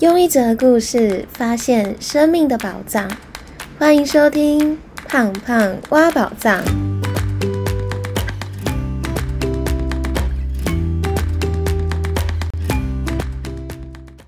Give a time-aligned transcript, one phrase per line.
[0.00, 3.06] 用一则故事发现生命的宝藏，
[3.78, 4.74] 欢迎收听
[5.06, 6.58] 《胖胖挖宝藏》。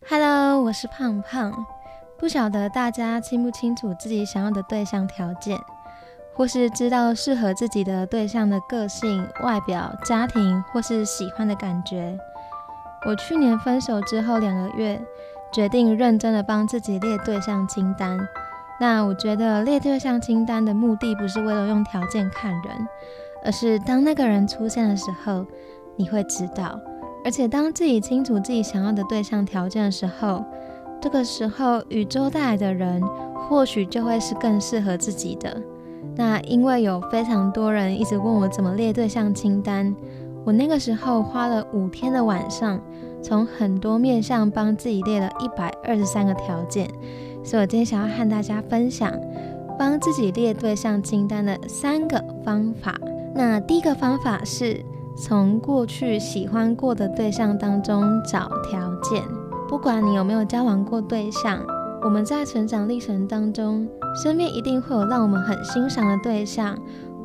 [0.06, 1.64] Hello，我是胖胖。
[2.18, 5.58] 不晓得大家清不清楚自己想要的对象条件，
[6.34, 12.18] 或是知道适合自己的对象的个性、外表、家庭，或是喜欢的感觉。
[13.06, 15.00] 我去年分手之后两个月。
[15.52, 18.18] 决定认真的帮自己列对象清单。
[18.80, 22.88] 那我觉得列对象清单的目的不是为了用条件看人，
[23.44, 25.46] 而是当那个人出现的时候，
[25.96, 26.80] 你会知道。
[27.24, 30.44] 而且当自己清楚自己想要的对象条件的时候，
[31.00, 33.00] 这个时候宇宙带来的人
[33.48, 35.62] 或许就会是更适合自己的。
[36.16, 39.94] 那因为有非常多人一直问我怎么列对象清单，
[40.44, 42.80] 我那个时候花了五天的晚上。
[43.22, 46.90] 从很多面向帮自己列了一百二十三个条件，
[47.44, 49.12] 所以我今天想要和大家分享
[49.78, 52.98] 帮自己列对象清单的三个方法。
[53.34, 54.84] 那第一个方法是
[55.16, 59.22] 从过去喜欢过的对象当中找条件。
[59.68, 61.64] 不管你有没有交往过对象，
[62.02, 63.88] 我们在成长历程当中，
[64.22, 66.76] 身边一定会有让我们很欣赏的对象，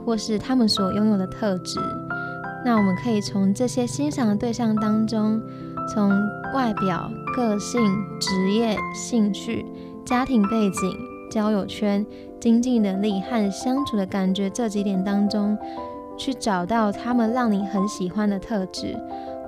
[0.06, 1.80] 或是他们所拥有的特质。
[2.64, 5.42] 那我们可以从这些欣赏的对象当中。
[5.94, 6.12] 从
[6.54, 7.82] 外表、个性、
[8.20, 9.66] 职业、兴趣、
[10.06, 10.98] 家庭背景、
[11.32, 12.06] 交友圈、
[12.40, 15.58] 经济能力和相处的感觉这几点当中，
[16.18, 18.98] 去找到他们让你很喜欢的特质，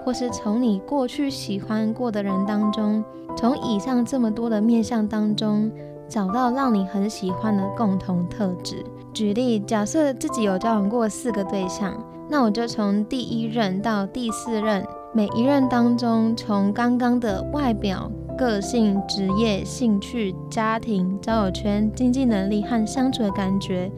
[0.03, 3.03] 或是从你过去喜欢过的人当中，
[3.35, 5.71] 从以上这么多的面相当中，
[6.07, 8.85] 找到让你很喜欢的共同特质。
[9.13, 11.93] 举例，假设自己有交往过四个对象，
[12.29, 14.85] 那我就从第一任到第四任。
[15.11, 23.91] 每一任当中，从刚刚的外表、个性、职业、兴趣、家庭、交友圈、经济能力和相处的感觉，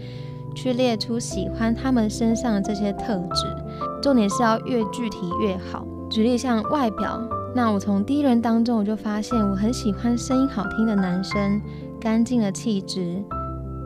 [0.55, 3.45] 去列出喜欢他们身上的这些特质。
[4.01, 5.85] 重点是要越具体越好。
[6.09, 7.21] 举例像外表，
[7.53, 11.61] 那我从第一任当中我就发现，我很喜欢声音好听的男生，
[11.99, 13.21] 干净的气质。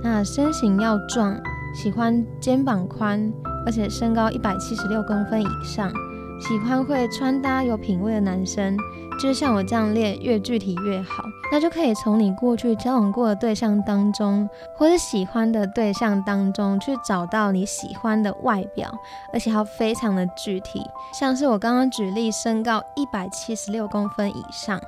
[0.03, 1.35] 那身形要壮，
[1.73, 3.33] 喜欢肩膀宽，
[3.66, 5.91] 而且身高一百七十六公分以上。
[6.40, 8.78] 喜欢会穿搭有品味的男生，
[9.19, 11.23] 就像我这样列，越具体越好。
[11.51, 18.91] 那就可以从你过去交往过的对象当中，或是喜欢的对象当中，去找到你喜欢的外表，
[19.31, 20.81] 而且要非常的具体。
[21.13, 24.79] 像是我刚刚举例，身高一百七十六公分以上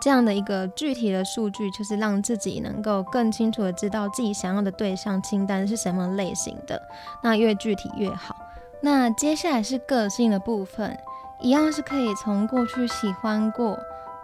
[0.00, 6.82] 这样的一个具体的数据，就是让自己能够更清楚的知道自己想要的对象清单是什么类型的。
[7.22, 8.34] 那越具体越好。
[8.80, 10.96] 那接下来是个性的部分，
[11.40, 13.78] 一样是可以从过去喜欢过，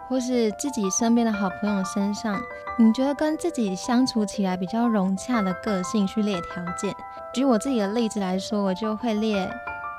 [0.07, 2.39] 或是自己身边的好朋友身上，
[2.77, 6.95] 你觉得跟自己相处起来比较融洽的个性去列条件。
[7.33, 9.49] 举我自己的例子来说，我就会列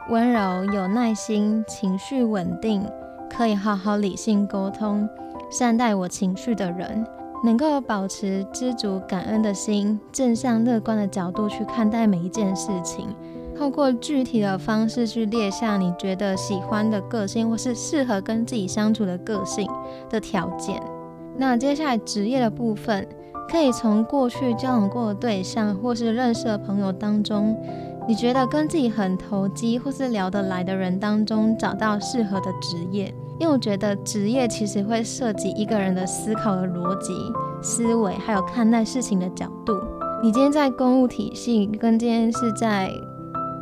[0.08, 2.88] 温柔、有耐心、情绪稳定，
[3.28, 5.06] 可以好好理性沟通，
[5.50, 7.06] 善待我情绪的人，
[7.44, 13.14] 能够保持知足感恩的心，正向乐观的角度去看待每一件事情。
[13.58, 19.68] 透过具体的方式去列下你觉得喜欢的个性，或是适合跟自己相处的个性
[20.10, 20.80] 的条件。
[21.36, 23.06] 那接下来职业的部分，
[23.48, 27.56] 可以从过去交往过的对象，或是认识的朋友当中，
[28.06, 33.12] 你觉得跟自己很投机或是聊得来的人当中，找到适合的职业。
[33.38, 37.12] 因为我觉得职业其实会涉及一个人的思考的逻辑、
[37.62, 39.74] 思维，还有看待事情的角度。
[40.22, 42.90] 你今天在公务体系，跟今天是在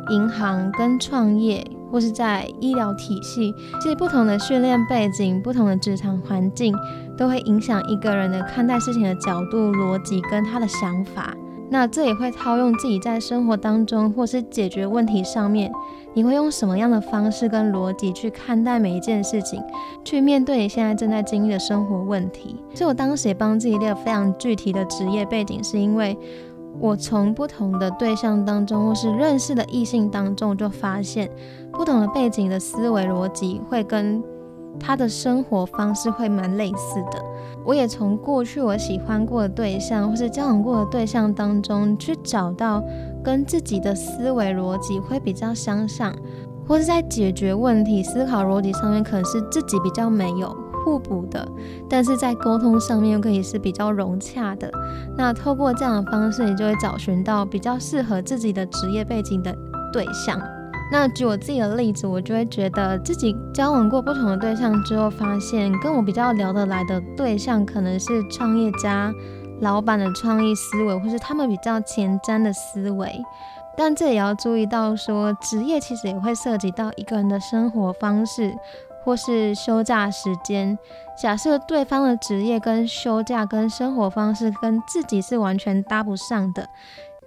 [0.09, 6.75] 银行跟创业，或是在医疗体系，其实不同的训练背景、不同的职场环境，
[7.17, 11.35] 都会影响一个人的看待事情的角度、逻辑跟他的想法。
[11.67, 15.71] 那这也会套用自己在生活当中，或是解决问题上面，
[16.13, 19.59] 你会用什么样的方式跟逻辑去看待每一件事情，
[20.03, 22.55] 去面对你现在正在经历的生活问题。
[22.75, 26.15] 所以我当时也帮自己列了非常具体的职业背景，是因为。
[26.79, 31.29] 我从不同的对象当中，或是认识的异性当中，就发现
[31.71, 34.21] 不同的背景的思维逻辑会跟
[34.79, 37.23] 他的生活方式会蛮类似的。
[37.65, 42.83] 我也从过去我喜欢过的对象，或是交往过的对象当中，去找到
[43.23, 46.13] 跟自己的思维逻辑会比较相像，
[46.67, 50.55] 或是在解决问题、思考逻辑上面，可能是自己比较没有。
[50.85, 51.45] 互补的，
[51.89, 54.71] 但是在沟通上面又可以是比较融洽的。
[55.17, 59.53] 那透过这样的方式，你就会找寻到比较适合自己的职业背景的
[59.91, 60.39] 对象。
[60.91, 69.11] 那举我自己的例子，我就会觉得自己交往过不同的对象之后，发现跟我比较聊得来的对象，可能是创业家、
[69.61, 73.11] 老板的创意思维，或是他们比较前瞻的思维。
[73.77, 78.53] 但这也要注意到，说职业其实也会涉及到一个人的生活方式，
[79.05, 80.77] 或是休假时间。
[81.17, 86.67] 假设对方的职业跟休假跟生活方式跟自己是完全搭不上的，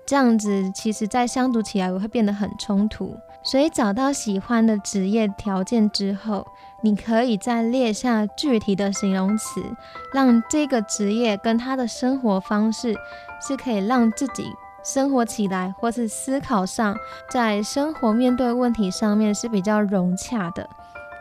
[0.04, 3.16] 这样子其实在相处起来会变得很冲突。
[3.42, 6.46] 所以找到喜欢的职业条件之后，
[6.82, 9.62] 你可以再列下具体的形容词，
[10.12, 12.94] 让这个职业跟他的生活方式
[13.40, 14.52] 是可以让自己。
[14.84, 16.96] 生活起来，或是思考上，
[17.30, 20.68] 在生活面对问题上面是比较融洽的。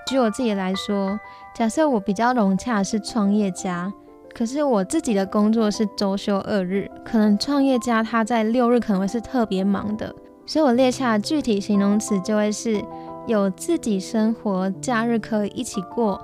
[0.07, 1.19] 举我自己来说，
[1.54, 3.92] 假设我比较融洽是创业家，
[4.33, 10.15] 可是我自己的工作是周休二日，可能创业家他在六日可能会是特别忙的，
[10.45, 12.81] 所以我列下具体形容词就会是
[13.27, 16.19] 有自己生活，假日可以一起过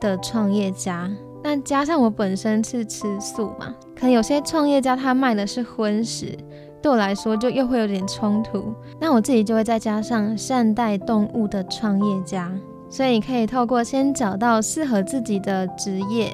[0.00, 1.10] 的创业家。
[1.42, 6.38] 那加上我本身是吃素嘛，可能有些创业家他卖的是荤食。
[6.80, 8.74] 对我来说，就又会有点冲突。
[9.00, 12.52] 那我自己就会再加上善待动物的创业家，
[12.94, 16.32] 所以你可以透过先找到适合自己的职业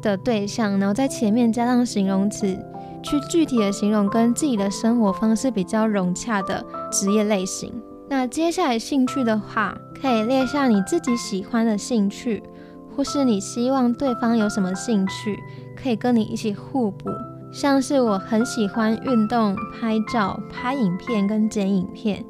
[0.00, 2.58] 的对象，然后在前面加上形容词，
[3.02, 7.70] 去具体的形容跟自己的生活方式比较融洽的职业类型。
[8.08, 12.42] 那接下来兴趣的话，可以列下你自己喜欢的兴趣，
[12.96, 15.38] 或是你希望对方有什么兴趣，
[15.76, 17.10] 可以跟你一起互补。
[17.52, 22.24] 像是我很喜欢运动、拍照、拍影片跟剪影片，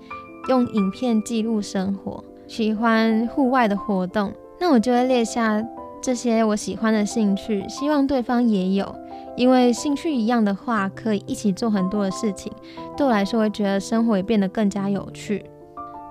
[0.49, 5.65] 用影片记录生活，喜欢户外的活动，那我就会列下
[6.03, 8.93] 这些我喜欢的兴趣，希望对方也有，
[9.37, 12.53] 因为兴趣一样的话，可以一起做很多的事情，
[12.97, 15.45] 对我来说会觉得生活也变得更加有趣。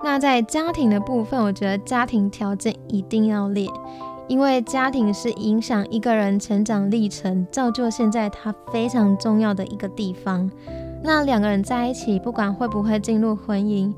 [0.02, 3.68] 那在家庭的部分，我觉得家庭条件一定要列。
[4.26, 10.48] 因为家庭是影响一个人成长历程、造就现在他非常重要的一个地方。
[11.02, 13.92] 那两个人在一起，不管会不会进入婚姻，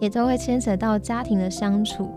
[0.00, 2.10] 也都会牵扯到家庭的相处。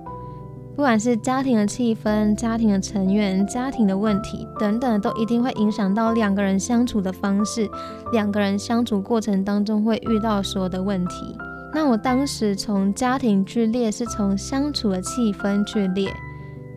[0.75, 7.69] 不管是家庭的气氛、家庭的成员、家庭的问题等等，都一定会影响到两个人相处的方式。
[8.13, 11.37] 两个人相处过程当中会遇到所有的问题。
[11.73, 16.13] 那我当时从家庭去列，是从相处的气氛去列。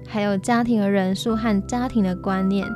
[0.09, 2.67] 还有家庭的人数和家庭的观念，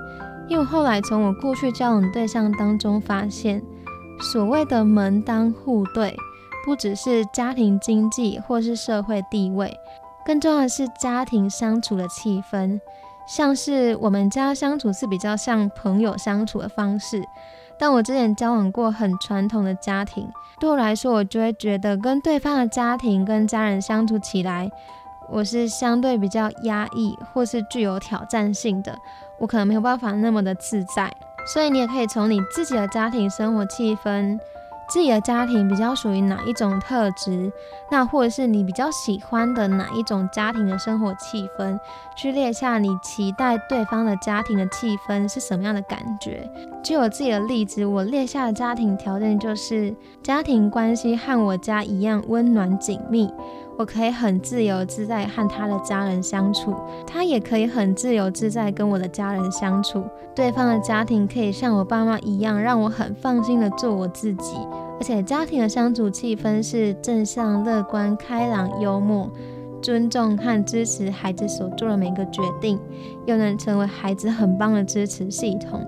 [0.49, 3.61] 因为后来从我过去交往对象当中发现，
[4.21, 6.17] 所谓的门当户对，
[6.67, 9.79] 不只是家庭经济或是社会地位，
[10.25, 12.81] 更重要的是家庭相处的气氛。
[13.25, 17.25] 像是我们家相处是比较像朋友相处的方式，
[17.79, 20.29] 但我之前交往过很传统的家庭，
[20.59, 24.69] 对我来说，我就会觉得跟对方的家庭跟家人相处起来。
[25.29, 28.97] 我是相对比较压抑，或是具有挑战性的，
[29.39, 31.13] 我可能没有办法那么的自在。
[31.53, 34.39] 所以你也可以从你自己的家庭生活气氛，
[34.89, 37.53] 自己的家庭比较属于哪一种特质，
[37.91, 41.79] 那或者是你比较喜欢的哪一种家庭的生活气氛，
[42.17, 46.49] 去列下你期待对方的家庭的气氛是什么样的感觉。
[46.85, 53.29] 举我自己的例子，我列下的家庭条件就是家庭关系和我家一样温暖紧密。
[53.79, 56.75] 我可以很自由自在和他的家人相处，
[57.07, 60.03] 他也可以很自由自在跟我的家人相处。
[60.35, 64.57] 对方的家庭可以像我爸妈一样，让我很放心的做我自己。
[64.99, 69.31] 而且家庭的相处气氛是正向、乐观、开朗、幽默，
[69.83, 72.79] 尊重和支持孩子所做的每个决定，
[73.27, 75.87] 又能成为孩子很棒的支持系统。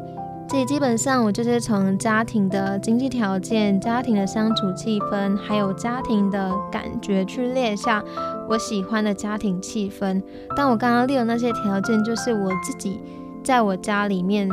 [0.51, 8.03] 这基本上，我就是从家庭的经济条件、家庭的相处气氛，还有家庭的感觉去列下
[8.49, 10.23] 我喜欢的家庭气氛。
[10.57, 12.99] 但我刚刚列的那些条件，就是我自己
[13.45, 14.49] 在我家里面，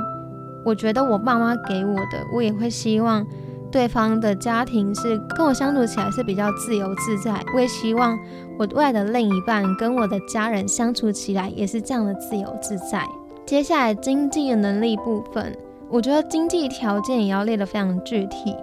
[0.66, 3.26] 我觉得我爸妈给我的，我也会希望
[3.76, 7.44] 对方的家庭是跟我相处起来是比较自由自在。
[7.54, 8.18] 我也希望
[8.58, 13.06] 我未来的另一半跟我的家人相处起来也是这样的自由自在。
[13.46, 15.54] 接下来经济的能力部分。
[15.90, 18.56] 我觉得经济条件也要列得非常具体，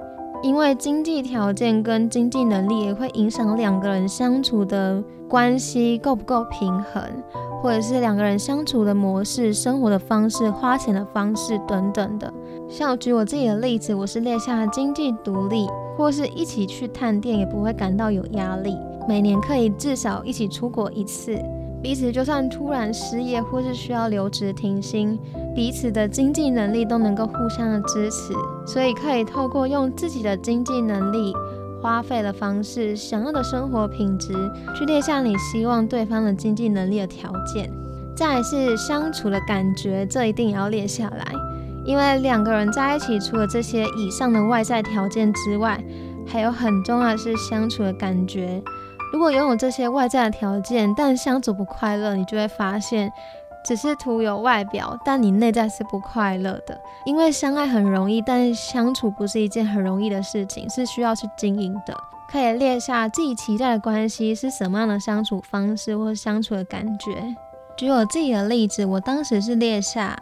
[0.42, 7.02] 因为经济条件跟经济能力也会影响两个人相处的关系够不够平衡，
[7.60, 12.32] 或者是两个人相处的模式、生活的方式、花钱的方式等等的。
[12.72, 18.74] 像我举我自己的例子，我是列下经济独立，或是一起去探店也不会感到有压力，
[19.06, 21.38] 每年可以至少一起出国一次。
[21.82, 25.18] 彼此就算突然失业或是需要留职停薪，
[25.54, 28.32] 彼此的经济能力都能够互相的支持，
[28.66, 31.34] 所以可以透过用自己的经济能力
[31.82, 34.32] 花费的方式、想要的生活品质，
[34.74, 37.70] 去列下你希望对方的经济能力的条件。
[38.16, 41.26] 再是相处的感觉，这一定也要列下来，
[41.84, 45.82] 因为两个人在一起，除了这些以上的外在条件之外，
[46.26, 48.62] 还有很重要的是相处的感觉。
[49.12, 53.12] 如果拥有这些外在的条件，但相处不快乐，你就会发现。
[53.64, 56.76] 只是徒有外表，但你内在是不快乐的。
[57.04, 61.96] 因为相爱很容易，但相处不是一件很容易的事情，是需要去经营的。
[62.28, 67.36] 可以列下自己期待的关系是什么样的相处方式或相处的感觉。
[67.76, 70.18] 举我自己的例子，我当时是列下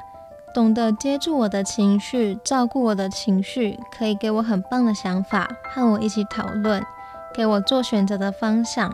[0.53, 6.85] 懂得接住我的情绪，照顾我的情绪，可以给我很棒的想法，和我一起讨论，
[7.33, 8.93] 给我做选择的方向。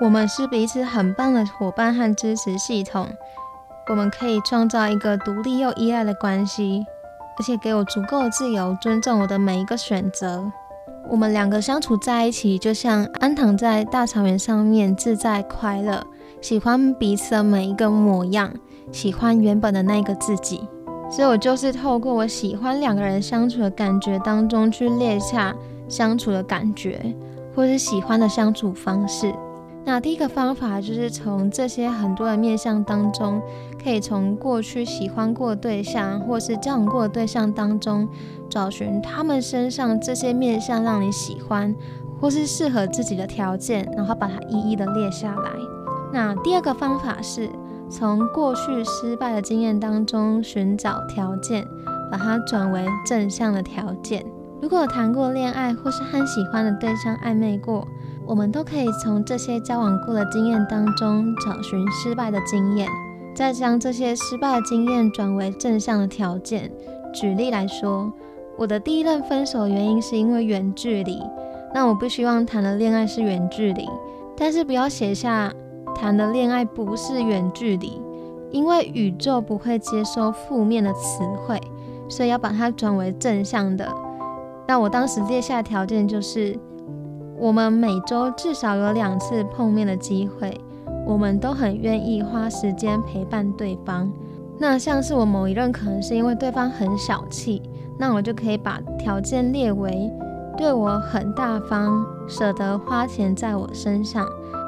[0.00, 3.08] 我们是彼此很棒的伙伴和支持系统。
[3.88, 6.84] 我们可以创造一个独立又依赖的关系，
[7.38, 10.50] 而且给我足够的自由，尊重我的每一个选择。
[11.08, 16.04] 我们两个相处在一起，就像安躺在大草原上面，自在快乐，
[16.42, 18.52] 喜欢彼此的每一个模样，
[18.90, 20.68] 喜欢原本的那个自己。
[21.16, 25.56] 所以，我就是透过我喜欢两个人相处的感觉当中，去列下
[25.88, 27.00] 相处的感觉，
[27.54, 29.34] 或是喜欢的相处方式。
[29.82, 33.40] 那第一个方法就是从这些很多的面相当中，
[33.82, 38.06] 可以从过去喜欢过的对象或是交往过的对象当中，
[38.50, 41.74] 找寻他们身上这些面相让你喜欢
[42.20, 45.50] 或是适合自己的条件，然后把它一一的列下来。
[46.12, 47.48] 那第二个方法是
[47.88, 51.66] 从过去失败的经验当中寻找条件，
[52.10, 54.24] 把它转为正向的条件。
[54.60, 57.86] 如果谈过恋爱或是和喜欢的对象暧昧过。
[58.28, 62.88] 我们都可以从这些交往过的经验当中找寻失败的经验，
[63.36, 66.68] 再将这些失败的经验转为正向的条件。
[67.14, 68.12] 举例来说，
[68.58, 71.22] 我的第一任分手原因是因为远距离，
[71.72, 73.88] 那我不希望谈的恋爱是远距离，
[74.36, 75.52] 但是不要写下
[75.96, 78.00] 谈的恋爱不是远距离，
[78.50, 81.60] 因为宇宙不会接收负面的词汇，
[82.08, 83.88] 所以要把它转为正向的。
[84.68, 86.58] 那我当时列下的条件就是。
[87.38, 90.58] 我们每周至少有两次碰面的机会，
[91.06, 94.10] 我们都很愿意花时间陪伴对方。
[94.56, 97.60] 那像是我某一任可能是因为对方很小气，
[97.98, 100.10] 那我就可以把条件列为
[100.56, 104.26] 对我很大方，舍得花钱在我身上，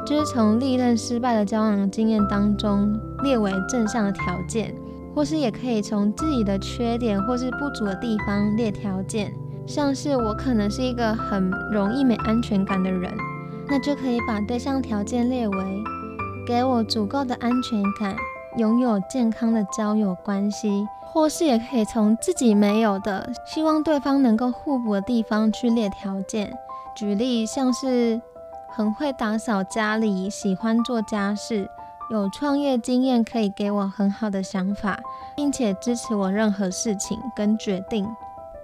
[0.08, 4.74] 就是从历任失败的交往经验当中列为正向的条件，
[5.14, 9.30] 或是也可以从自己的缺点或是不足的地方列条件。
[9.66, 13.12] 像是我可能是一个很容易没安全感的人，
[13.68, 15.82] 那就可以把对象条件列为
[16.46, 18.16] 给我足够的安全感，
[18.56, 26.50] 拥有健康的交友关系，或是也可以从自己没有的，希望对方能够互补的地方去列条件。
[26.96, 28.18] 举例像是
[28.78, 31.68] 很会打扫家里，喜欢做家事，
[32.12, 35.00] 有创业经验，可以给我很好的想法，
[35.34, 38.06] 并且支持我任何事情跟决定。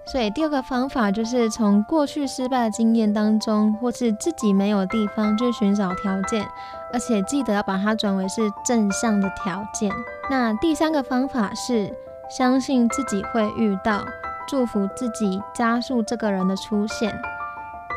[0.06, 6.46] 所以第二个方法就是从过去失败的经验当中，或是自己没有地方去寻找条件，
[6.92, 9.90] 而且记得要把它转为是正向的条件。
[10.30, 11.92] 那第三个方法是
[12.30, 14.04] 相信自己会遇到，
[14.46, 17.12] 祝福自己加速这个人的出现。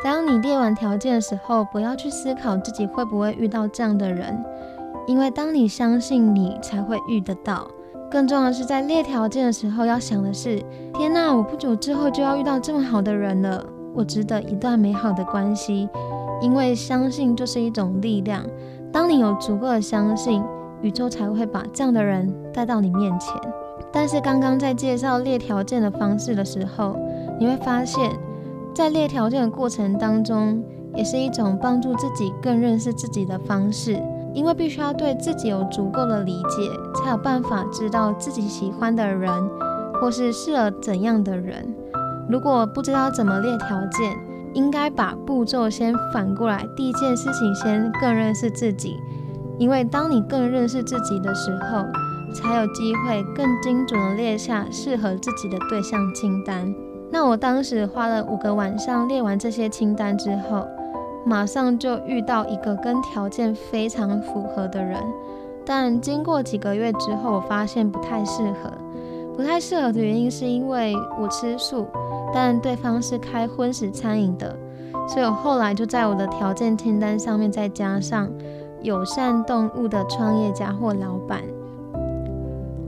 [0.04, 4.42] 当你列完条件的时候，不要去思考自己会不会遇到这样的人，
[5.06, 7.66] 因为当你相信你才会遇得到。
[8.10, 10.62] 更重要的是，在列条件的时候，要想的是：
[10.94, 13.62] 天呐，我不久之后就要遇到这么好的人了，
[13.94, 15.88] 我值得一段美好的关系。
[16.40, 18.44] 因为相信就是一种力量，
[18.92, 20.42] 当你有足够的相信，
[20.80, 23.34] 宇宙才会把这样的人带到你面前。
[23.92, 26.96] 但是刚刚在介绍列条件的方式的时候，
[27.40, 28.12] 你会发现，
[28.74, 30.62] 在列条件的过程当中，
[30.94, 34.00] 也是一种帮助自己更认识自己的方式。
[34.34, 39.32] 因为必须要对自己有足够的理解，才有办法知道自己喜欢的人，
[40.00, 41.74] 或是适合怎样的人。
[42.28, 44.16] 如果不知道怎么列条件，
[44.52, 46.68] 应该把步骤先反过来。
[46.76, 48.98] 第一件事情，先更认识自己。
[49.58, 51.86] 因为当你更认识自己的时候，
[52.32, 56.72] 才有机会更精准的列下适合自己的对象清单。
[57.10, 60.66] 那我当时花了五个晚上列完这些清单之后。
[61.24, 64.98] 马上就遇到一个跟条件非常符合的人，
[65.62, 68.70] 但经过几个月之后，我发现不太适合。
[69.36, 71.86] 不太适合的原因是因为我吃素，
[72.32, 74.56] 但对方是开荤食餐饮的，
[75.06, 78.30] 所以我后来就在我的条件清单上面再加上
[78.80, 81.42] 友善动物的创业家或老板。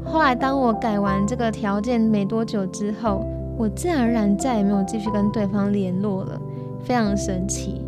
[0.03, 3.23] 后来当我改完这个条件没多久之后，
[3.61, 6.41] 我自然而然再也没有继续跟对方联络了，
[6.83, 7.83] 非常神奇。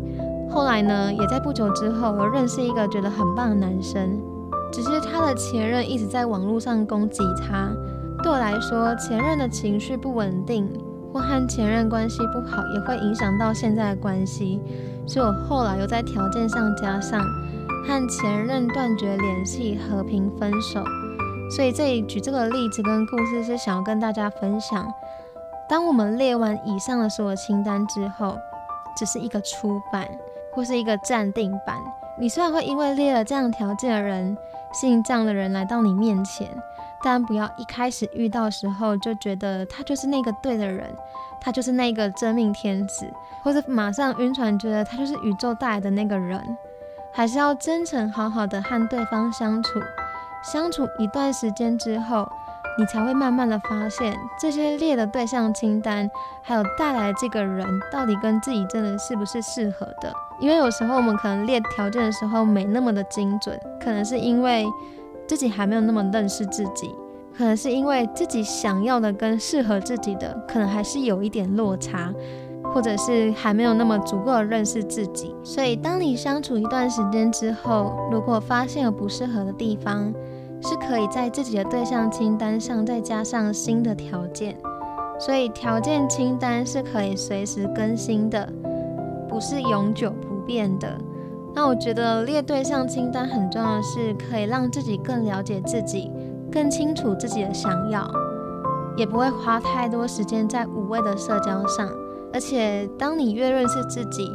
[0.47, 4.21] 后来呢，也在不久之后，我认识一个觉得很棒的男生，
[4.71, 7.71] 只是他的前任一直在网络上攻击他。
[8.21, 10.69] 对我来说，前任的情绪不稳定，
[11.11, 14.61] 或和前任关系不好，也会影响到现在的关系。
[15.07, 17.19] 所以我后来又在条件上加上
[17.83, 20.83] 和前任断绝联系、和平分手。
[21.49, 24.87] 所以这里举这个例子跟故事，是想要跟大家分享：
[25.73, 28.37] 当我们列完以上的所有清单之后，
[28.95, 30.07] 只是一个初版。
[30.51, 31.77] 或是一个暂定版，
[32.19, 34.37] 你虽然会因为列了这样条件的人，
[34.71, 36.47] 吸引这样的人来到你面前，
[37.03, 40.95] 但不要一开始遇到时候就觉得他就是那个对的人，
[41.41, 43.11] 他就是那个真命天子，
[43.41, 46.55] 或者马上晕船觉得他就是宇宙带来的那个人，
[47.11, 49.79] 还是要真诚好好的和对方相处，
[50.43, 52.31] 相处一段时间之后。
[52.77, 56.09] 你才会慢慢的发现，这些列的对象清单，
[56.41, 60.11] 还有带来这个人，到底跟自己真的是不是适合的？
[60.39, 64.65] 因为有时候我们可能列条件的时候没那么的精准，可能是因为
[65.27, 66.93] 自己还没有那么认识自己，
[67.37, 72.11] 可能是因为自己想要的跟适合自己的，可能还是有一点落差，
[72.73, 75.35] 或者是还没有那么足够的认识自己。
[75.43, 80.11] 所以，当你相处一段时间之后，如果发现有不适合的地方，
[80.63, 84.55] 是可以在自己的对象清单上再加上新的条件，
[85.19, 88.47] 所以条件清单是可以随时更新的，
[89.27, 90.97] 不是永久不变的。
[91.53, 96.09] 那我觉得列对象清单很重要的是，可以让自己更了解自己，
[96.49, 98.09] 更清楚自己的想要，
[98.95, 101.89] 也不会花太多时间在无谓的社交上。
[102.33, 104.31] 而且，当你越认识自己，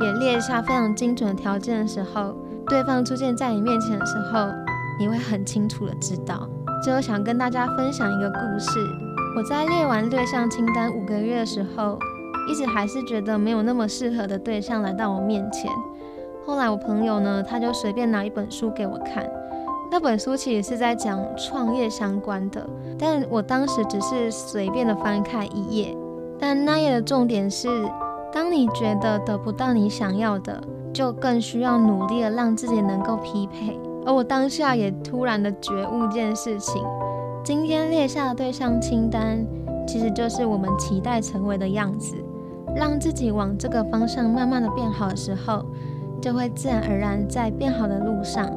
[0.00, 2.34] 也列下非常精准的条件的时候，
[2.68, 4.48] 对方出现在你面前的时候。
[4.98, 6.48] 你会很清楚的知道。
[6.82, 8.78] 最后想跟大家分享一个故事。
[9.36, 11.98] 我在列完对象清单五个月的时候，
[12.48, 15.70] 一直还是觉得没有那么适合的对象来到我面前。
[16.46, 19.28] 后来我朋友呢，他就随便拿一本书给我看。
[19.90, 22.66] 那本书其实是在讲创业相关的，
[22.98, 25.96] 但我当时只是随便的翻开一页。
[26.38, 27.68] 但那页的重点是，
[28.32, 33.78] 当你觉得得不到你想要的，就更需要努力的让自己能够匹配。
[34.06, 36.80] 而我当下也突然的觉悟一件事情：
[37.44, 39.44] 今天列下的对象清单，
[39.86, 42.14] 其实就是我们期待成为的样子。
[42.74, 45.64] 让自己往这个方向慢慢的变好的时候，
[46.20, 48.48] 就会自然而然在变好的路上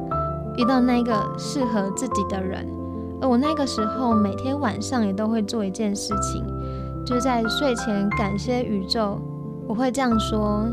[0.56, 2.66] 遇到那个适合自己的人。
[3.20, 6.44] 而我那个时候每天晚上也都会做一件事情，
[7.04, 9.18] 就是在睡前感谢宇宙。
[9.66, 10.66] 我会这样说：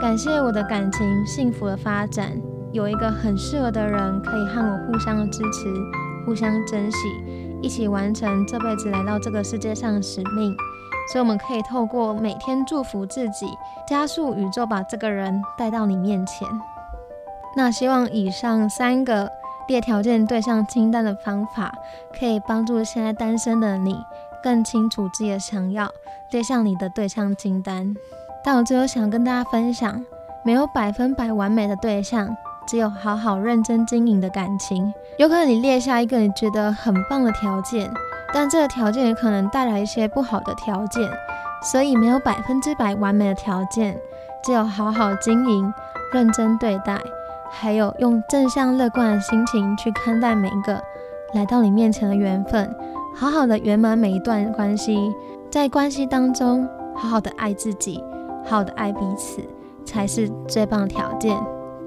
[0.00, 2.40] 感谢我的感情幸福的发展。
[2.72, 5.70] 有一个很适合的人，可以和我互相支持、
[6.24, 6.98] 互相珍惜，
[7.60, 10.56] 一起完成这辈子来到这个世界上的使命。
[11.12, 13.46] 所以，我们可以透过每天祝福自己，
[13.86, 16.48] 加速宇宙把这个人带到你面前。
[17.54, 19.30] 那希望以上三个
[19.68, 21.74] 列条件对象清单的方法，
[22.18, 23.98] 可以帮助现在单身的你
[24.42, 25.90] 更清楚自己的想要，
[26.30, 27.94] 列上你的对象清单。
[28.42, 30.02] 但我最后想跟大家分享，
[30.42, 32.34] 没有百分百完美的对象。
[32.66, 37.92] 只有好好认真经营的感情，有可能你列下一个你觉得很棒的条件，
[38.32, 41.10] 但这个条件也可能带来一些不好的条件，
[41.70, 43.96] 所以没有百分之百完美的条件，
[44.42, 45.72] 只有好好经营、
[46.12, 46.98] 认真对待，
[47.50, 50.82] 还有用正向乐观的心情去看待每一个
[51.34, 52.74] 来到你面前的缘分，
[53.14, 55.12] 好好的圆满每一段关系，
[55.50, 58.02] 在关系当中好好的爱自己，
[58.44, 59.42] 好好的爱彼此，
[59.84, 61.36] 才是最棒的条件。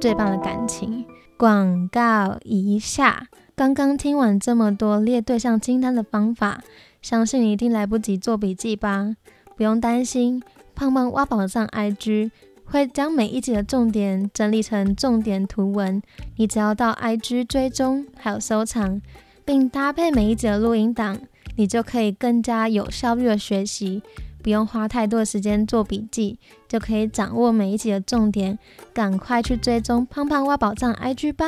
[0.05, 1.03] 最棒的感情
[1.35, 6.61] 广告一下，刚刚听完这么多列对象清单的方法，
[7.01, 9.15] 相信你一定来不及做笔记吧？
[9.57, 10.43] 不用担心，
[10.75, 12.29] 胖胖挖宝藏 IG
[12.65, 15.99] 会将每一集的重点整理成重点图文，
[16.35, 19.01] 你只要到 IG 追踪还有收藏，
[19.43, 21.17] 并搭配每一集的录音档，
[21.55, 24.03] 你就可以更加有效率的学习。
[24.45, 28.59] 不用花太多的时间做笔记，就可以掌握每一集的重点。
[28.93, 31.45] 赶快去追踪胖胖挖宝藏 IG 吧！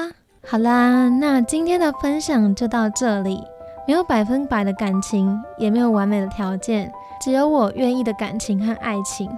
[0.50, 3.44] 好啦，那今天的分享就到这里。
[3.88, 9.30] 没有百分百的感情，也没有完美的条件，只有我愿意的感情和爱情。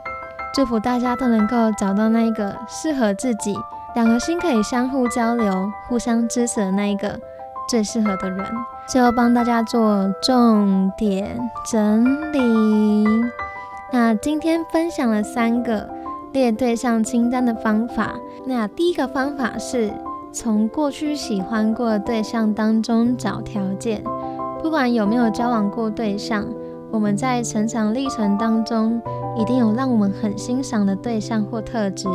[0.53, 3.53] 祝福大家都能够找到那一个适合自己，
[3.93, 7.19] 两颗心可以相互交流、互相支持的那一个
[7.67, 8.45] 最适合的人。
[8.87, 11.37] 最后帮大家做重点
[11.69, 13.05] 整理。
[13.91, 15.89] 那今天分享了三个
[16.31, 18.15] 列对象清单的方法。
[18.45, 19.91] 那第一个方法是
[20.31, 24.03] 从过去喜欢过的对象当中找条件，
[24.61, 26.45] 不管有没有交往过对象，
[26.91, 29.01] 我们在成长历程当中
[29.35, 32.07] 一定有让我们很欣赏的对象或特质，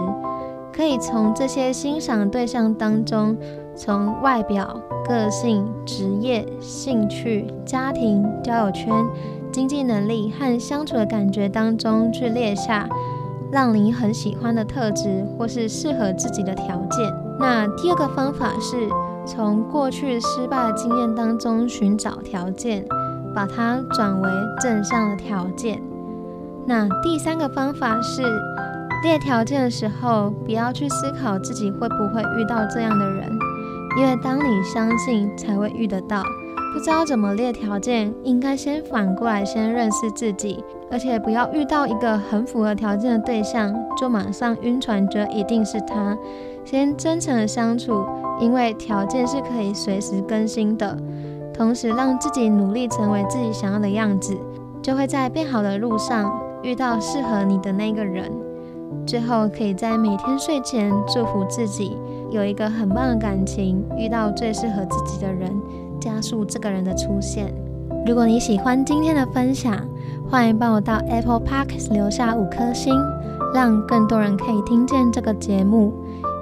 [0.72, 3.36] 可以从这些欣赏对象当中，
[3.74, 8.92] 从外表、个性、职业、兴趣、家庭、交友圈、
[9.54, 12.88] 经济能力和相处的感觉当中去列下
[13.52, 17.08] 让你很喜欢的特质，或是适合自己的条件。
[17.38, 18.88] 那第二个方法是
[19.24, 22.84] 从过去失败的经验当中寻找条件，
[23.32, 24.28] 把它转为
[24.60, 25.80] 正向的条件。
[26.66, 28.22] 那第三个方法是
[29.04, 33.30] 列条件的时候，不要去思考自己会不会遇到这样的人，
[34.00, 36.24] 因为当你相信，才会遇得到。
[36.74, 46.18] 不知道怎么列条件，应该先反过来先认识自己，而且不要遇到一个很符合条件的对象，就马上晕船，觉得一定是他。
[46.64, 48.04] 先真诚的相处，
[48.40, 50.98] 因为条件是可以随时更新的。
[51.54, 54.36] 同时让自己努力成为自己想要的样子，
[54.82, 56.28] 就会在变好的路上。
[56.64, 58.32] 遇到适合你的那个人，
[59.06, 61.96] 最后可以在每天睡前祝福自己
[62.30, 65.54] 有一个很棒的感情，遇到最适合自己的人，
[66.04, 67.50] 加速这个人的出现。
[68.06, 69.74] 如果你喜欢今天的分享，
[70.28, 72.94] 欢迎帮我到 Apple Park 留下五颗星，
[73.54, 75.94] 让更多人可以听见这个节目。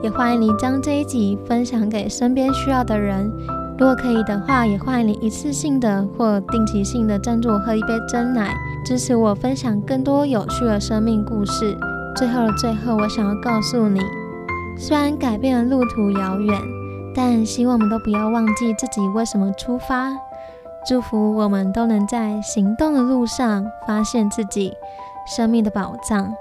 [0.02, 3.30] 也欢迎你将这一集分享给身边需要的人。
[3.78, 8.52] 如果可以的话，也欢迎你一次性的或定期性的赞助我喝一杯真奶。
[8.84, 11.76] 支持我分享更多有趣的生命故事。
[12.16, 14.00] 最后的最后，我想要告诉你，
[14.76, 16.60] 虽然改变的路途遥远，
[17.14, 20.12] 但希望我们都不要忘记自己为什么出发。
[20.86, 24.74] 祝福我们都能在行动的路上发现自己
[25.26, 26.34] 生命的宝藏。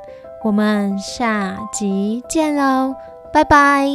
[0.44, 2.96] 我们下集见喽，
[3.32, 3.88] 拜拜。